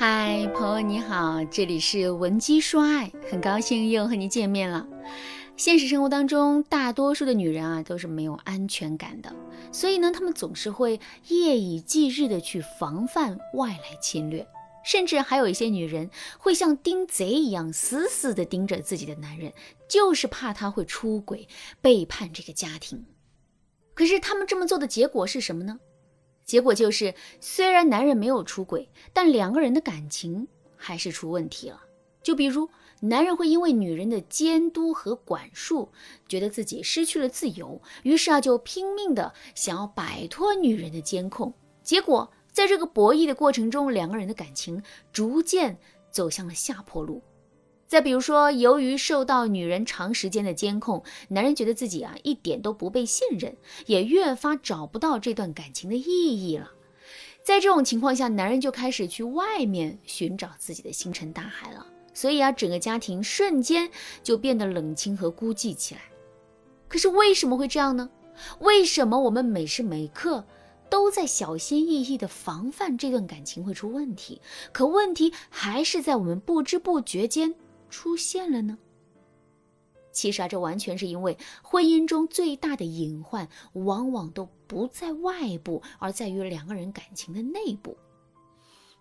[0.00, 4.88] 嗨，朋友你好，这里是文姬说爱，很高兴又和你见面了。
[5.58, 9.30] 现实生活当中，大多数的女人啊都是没有安全感的，
[9.70, 14.48] 所以呢，她们总是会夜以继日的去防范外来侵略，
[14.82, 16.08] 甚至还有一些女人
[16.38, 19.52] 会像盯贼一样死死的盯着自己的男人，
[19.86, 21.46] 就是怕他会出轨
[21.82, 23.04] 背叛这个家庭。
[23.92, 25.78] 可是他们这么做的结果是什么呢？
[26.50, 31.80] 结果就是，虽然男人没有出轨，但两个人的感情还是出问题了。
[32.24, 32.68] 就比如，
[33.02, 35.92] 男人会因为女人的监督和管束，
[36.26, 41.54] 觉得自己失去了自由，于是啊，就拼命的想要摆脱女人的监控。
[41.84, 44.82] 结果，在这个博弈的过程中，两个人的感情
[45.12, 45.78] 逐渐
[46.10, 47.22] 走向了下坡路。
[47.90, 56.70] 再比如说，由于受到女人长时间的监控，男人觉得自己啊一点都不被信任，也越发找不到这段感情的意义了。
[57.42, 61.84] 在这种情况下，男人就开始去外面寻找自己的星辰大海了。
[62.14, 63.90] 所以啊，整个家庭瞬间
[64.22, 66.02] 就变得冷清和孤寂起来。
[66.86, 68.08] 可是为什么会这样呢？
[68.60, 70.44] 为什么我们每时每刻
[70.88, 74.40] 都在小心翼翼地防范这段感情会出问题？
[74.70, 77.56] 可问题还是在我们不知不觉间。
[77.90, 78.78] 出现了呢。
[80.12, 87.96] 其实啊，这完全是因为婚姻中最大的隐患，往往都不在外部，而在于两个人感情的内部。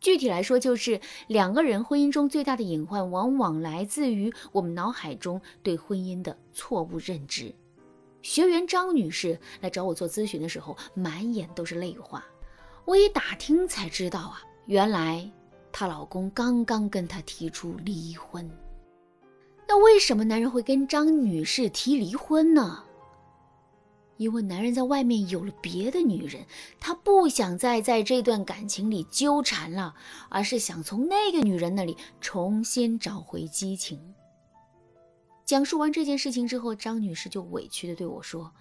[0.00, 7.54] 具体来说，就是两个人婚姻中最大的隐患，往往来自于我们脑海中对婚姻的错误认知。
[8.20, 12.24] 学员张女士来找我做咨询的时候，满眼都是泪花。
[12.84, 15.28] 我一打听才知道啊，原来
[15.72, 18.48] 她老公刚刚跟她提出离婚。
[19.72, 22.84] 那为什么男人会跟张女士提离婚呢？
[24.18, 26.44] 因为男人在外面有了别的女人，
[26.78, 29.94] 他不想再在这段感情里纠缠了，
[30.28, 33.98] 而是想从那个女人那里重新找回激情。
[35.46, 38.52] 讲述完这件事情之后，张女士就委屈的对我说：“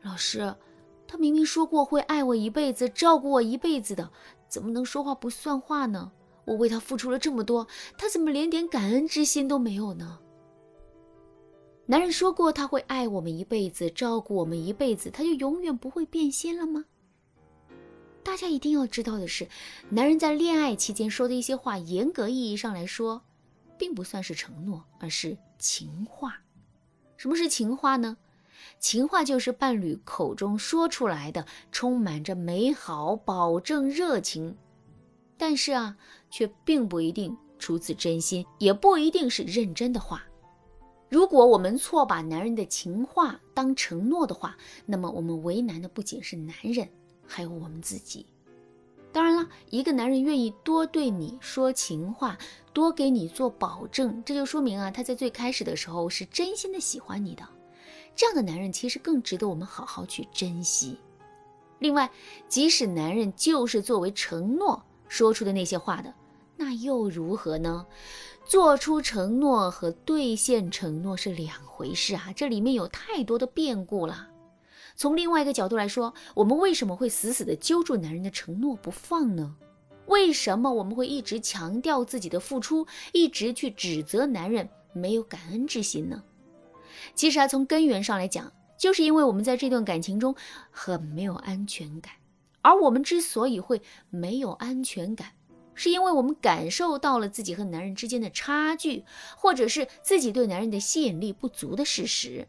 [0.00, 0.56] 老师，
[1.06, 4.10] 他明明说过会爱我一辈子，照顾我一辈子的，
[4.48, 6.12] 怎么能说话不算话呢？”
[6.46, 7.66] 我为他付出了这么多，
[7.96, 10.18] 他怎么连点感恩之心都没有呢？
[11.86, 16.86] 男人说过他会爱我们一辈子，照顾我们一辈子，他就永远不会变心了吗？
[18.22, 19.46] 大家一定要知道的是，
[19.90, 23.22] 男人在恋爱期间说的一些话，严格意义上来说，
[23.76, 26.40] 并不算是承诺，而是情话。
[27.18, 28.16] 什么是情话呢？
[28.80, 34.56] 情话就是伴侣口中说出来的，充满着美好、保证、热情。
[35.36, 35.98] 但是啊，
[36.30, 40.24] 却并不一定出自真心，也不一定是认真的话。
[41.08, 44.56] 如果我们错把男人的情话当承诺的话，
[44.86, 46.88] 那么我们为难的不仅是男人，
[47.26, 48.26] 还有我们自己。
[49.12, 52.36] 当然了，一个男人愿意多对你说情话，
[52.72, 57.46] 多给你做保证，这就说明啊，他在最开始的时候是真心的喜欢你的。
[58.16, 60.98] 这样的男人其实更值得我们好好去珍惜。
[61.78, 62.10] 另外，
[62.48, 64.82] 即使男人就是作为承诺。
[65.06, 66.12] 说出的那些话的，
[66.74, 67.86] 又如何呢？
[68.44, 74.28] 做出承诺和兑现承诺是两回事啊，这里面有太多的变故了。
[74.96, 79.56] 从另外一个角度来说，我们为什么会死死的揪住男人的承诺不放呢？
[80.06, 86.22] 为什么我们会一直强调自己的付出，一直去指责男人没有感恩之心呢？
[87.14, 90.34] 其实啊，从根源上来讲，就是因为我们在这段感情中
[90.70, 92.12] 很没有安全感。
[92.60, 95.32] 而我们之所以会没有安全感，
[95.74, 99.04] 是因为我们感受到了自己和男人之间的差距，
[99.36, 102.48] 或者是自己对男人的吸引力不足的事实。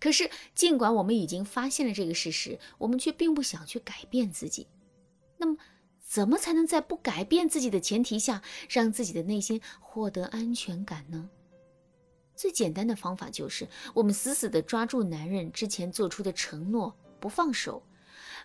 [0.00, 4.66] 可是，尽管我们已经发现了这个事实，我们却并不想去改变自己。
[5.38, 5.56] 那么，
[6.02, 11.28] 怎么才能在不改变自己的前提下，让自己的内心获得安全感呢？
[12.34, 17.82] 最简单的方法就是，我们死死地抓住男人之前做出的承诺，不放手。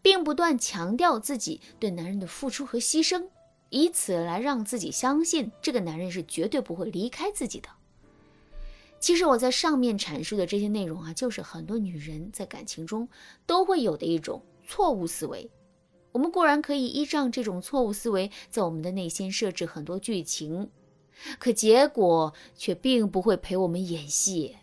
[0.00, 3.28] 并不断强调自己对男人的付出和牺牲，
[3.70, 7.68] 以此来让自己相信这个男人是绝对不会离开自己的。
[9.00, 13.08] 其实我在上面阐述的这些内容啊，就是很多女人在感情中
[13.46, 15.48] 都会有的一种错误思维。
[16.10, 20.70] 我们固然可以依仗这种错误思维，在我们的内心设置很多剧情，
[21.38, 24.56] 可结果却并不会陪我们演戏。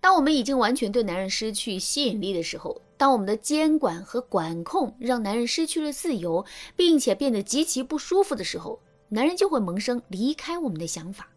[0.00, 6.44] 当我们已经完全对男人失去吸引力的时候，当我们的监管和管控让男人失去了自由，
[6.74, 11.28] 并且变得极其不舒服的时候，男人就会萌生离开我们的想法。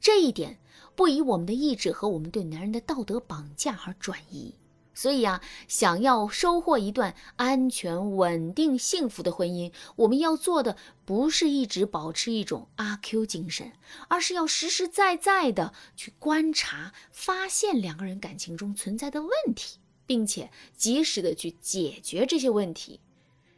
[0.00, 0.58] 这一点
[0.94, 4.54] 不以我们的意志和我们对男人的道德绑架而转移，
[4.94, 13.72] 所以啊，想要收获一段安全、稳定、幸福的婚姻，我们要做的不是一直保持一种阿 Q 精神，
[14.08, 23.00] 而是要实实在在的去观察、发现两个人感情中存在的问题，并且及时的去解决这些问题。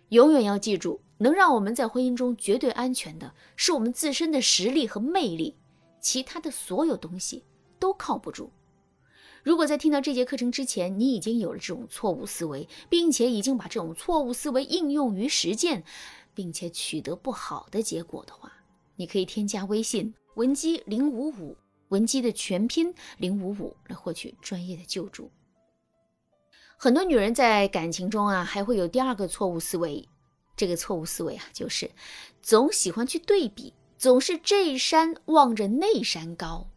[0.09, 5.55] 永远要记住，能让我们在婚姻中绝对安全的，是我们自身的实力和魅力，
[6.01, 7.45] 其他的所有东西
[7.79, 8.51] 都靠不住。
[9.45, 15.85] 如果在听到这节课程之前，你已经有了这种错误思维，并且已经把这种错误思维应用于实践，
[16.35, 18.53] 并且取得不好的结果的话，
[18.97, 21.57] 你可以添加微信文姬零五五，
[21.89, 25.31] 文姬的全拼零五五来获取专业的救助。
[26.81, 30.09] 很多女人在感情中啊，还会有第二个错误思维，
[30.57, 31.91] 这个错误思维啊，就是
[32.41, 36.69] 总喜欢去对比，总是这山望着那山高。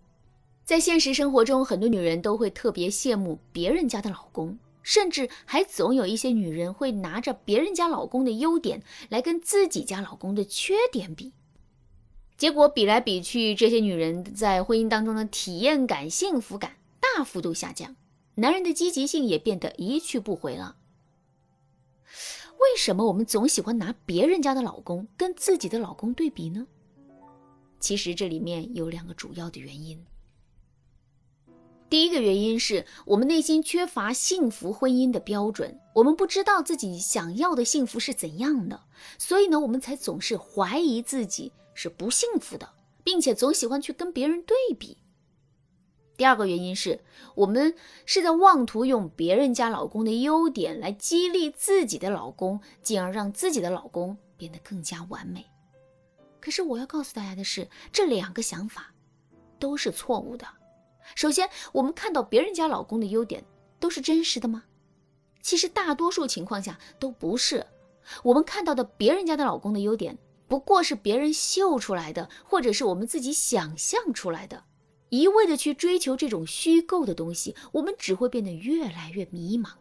[0.66, 11.32] 在现实生活中，很多女人都会特别羡慕别人家的老公，甚至还总有一些女人会拿着别人家老公的优点来跟自己家老公的缺点比，
[12.36, 17.96] 结果比来比去，这些女人在婚姻当中的体验感、幸福感大幅度下降，
[18.36, 20.78] 男人的积极性也变得一去不回了。
[22.60, 26.66] 为什么我们总喜欢拿别人家的老公跟自己的老公对比呢？
[27.80, 30.06] 其实这里面有两个主要的原因。
[31.90, 38.80] 第一个原因是我们内心缺乏幸福婚姻的标准，我们不知道自己想要的幸福是怎样的，
[39.18, 42.70] 所以呢，我们才总是怀疑自己是不幸福的，
[43.04, 44.98] 并且总喜欢去跟别人对比。
[46.22, 47.00] 第二个原因是
[47.34, 47.74] 我们
[48.06, 55.44] 是在妄图用别人家老公的优点来激励自己的老公，进而让自己的老公变得更加完美。
[56.40, 58.94] 可是我要告诉大家的是，这两个想法
[59.58, 60.46] 都是错误的。
[61.16, 63.44] 首先，我们看到别人家老公的优点
[63.80, 64.66] 都是真实的吗？
[65.42, 67.66] 其实大多数情况下都不是。
[68.22, 70.16] 我们看到的别人家的老公的优点，
[70.48, 74.66] 不过是别人秀出来的，或者是我们自己想象出来的。
[75.12, 79.72] 一味的去追求这种虚构的东西，我们只会变得越来越迷茫。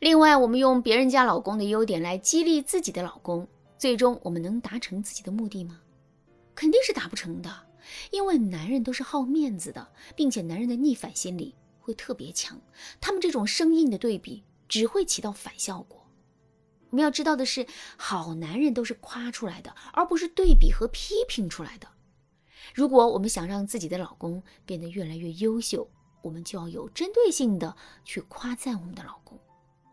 [0.00, 3.46] 另外，我们用别人家老公的优点来激励自己的老公，
[3.76, 5.78] 最终我们能达成自己的目的吗？
[6.54, 7.54] 肯定是达不成的。
[8.10, 9.86] 因为男人都是好面子的，
[10.16, 12.58] 并且男人的逆反心理会特别强，
[12.98, 16.02] 他们这种生硬的对比只会起到反效果。
[16.88, 17.66] 我们要知道的是，
[17.98, 21.86] 好男人都是夸出来的，而不是对比和批评出来的。
[22.74, 25.88] 如果我们想让自己的老公变得越来越优秀，
[26.22, 29.38] 我们就要有针对性的去夸赞我们的老公。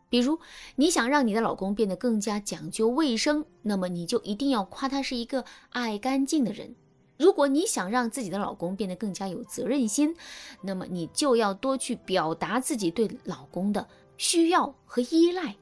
[0.10, 0.40] 比如，
[0.76, 6.76] 你想让你的老公变得更加讲究卫生，那么你就一定要夸他是一个爱干净的人。
[7.18, 10.16] 如果你想让自己的老公变得更加有责任心，
[10.62, 13.88] 那么你就要多去表达自己对老公的
[14.18, 15.56] 需要和依赖。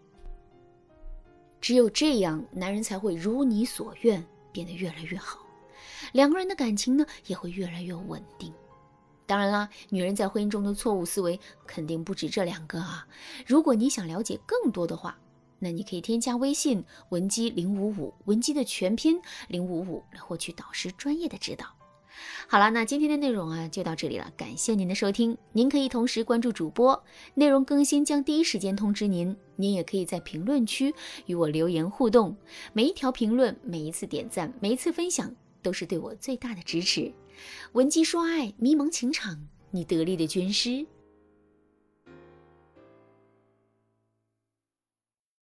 [1.59, 5.39] 只有这样，男人才会如你所愿，变得越来越好，
[6.11, 8.53] 两个人的感情呢也会越来越稳定。
[9.25, 13.07] 当然啦，女人在婚姻中的错误思维肯定不止这两个啊。
[13.47, 15.17] 如果你想了解更多的话，
[15.59, 21.65] 那你可以添加微信文姬零五五，文姬的全拼零五五来获取导师专业的指导。
[22.47, 25.37] 好了，那今天的内容啊就到这里了，感谢您的收听。
[25.53, 27.01] 您可以同时关注主播，
[27.35, 29.33] 内容更新将第一时间通知您。
[29.55, 30.93] 您也可以在评论区
[31.27, 32.35] 与我留言互动，
[32.73, 37.11] 每一条评论、每一次点赞、每一次分享都是对我最大的支持。
[37.73, 40.85] 文姬说爱，迷茫情场，你得力的军师。